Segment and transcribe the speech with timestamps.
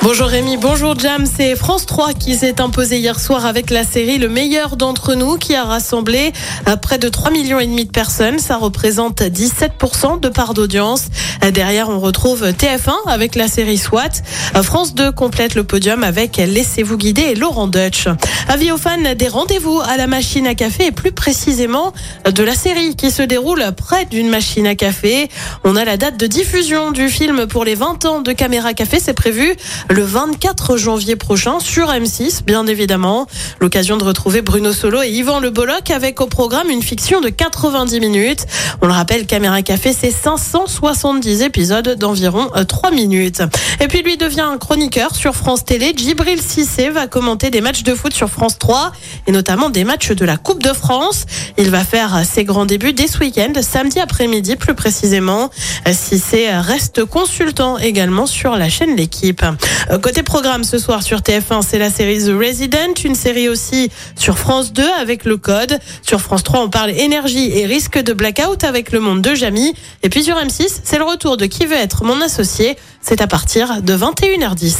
[0.00, 4.18] Bonjour Rémi, bonjour Jam, c'est France 3 qui s'est imposé hier soir avec la série
[4.18, 6.32] Le meilleur d'entre nous qui a rassemblé
[6.68, 11.06] euh, près de 3 millions et demi de personnes, ça représente 17% de part d'audience.
[11.42, 14.22] Euh, Derrière, on retrouve TF1 avec la série SWAT.
[14.54, 18.06] Euh, France 2 complète le podium avec Laissez-vous guider et Laurent Dutch.
[18.48, 21.92] Avis aux fans des rendez-vous à la machine à café et plus précisément
[22.24, 25.28] de la série qui se déroule près d'une machine à café.
[25.64, 29.00] On a la date de diffusion du film pour les 20 ans de Caméra Café,
[29.00, 29.56] c'est prévu
[30.02, 33.26] 24 janvier prochain sur M6, bien évidemment.
[33.60, 37.28] L'occasion de retrouver Bruno Solo et Yvan Le Bolloc avec au programme une fiction de
[37.28, 38.46] 90 minutes.
[38.82, 43.42] On le rappelle, Caméra Café, c'est 570 épisodes d'environ 3 minutes.
[43.80, 45.92] Et puis lui devient un chroniqueur sur France Télé.
[45.96, 48.92] Djibril Cissé va commenter des matchs de foot sur France 3
[49.26, 51.24] et notamment des matchs de la Coupe de France.
[51.56, 55.50] Il va faire ses grands débuts dès ce week-end, samedi après-midi plus précisément.
[55.90, 59.44] Cissé reste consultant également sur la chaîne L'équipe.
[59.90, 63.90] Euh, Côté programme ce soir sur TF1, c'est la série The Resident, une série aussi
[64.16, 65.78] sur France 2 avec le code.
[66.02, 69.74] Sur France 3, on parle énergie et risque de blackout avec le monde de Jamy.
[70.02, 72.76] Et puis sur M6, c'est le retour de Qui veut être mon associé.
[73.00, 74.74] C'est à partir de 21h10.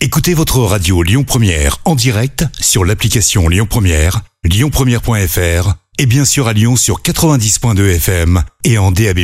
[0.00, 6.48] Écoutez votre radio Lyon Première en direct sur l'application Lyon Première, lyonpremière.fr et bien sûr
[6.48, 9.20] à Lyon sur 90.2 FM et en DAB+.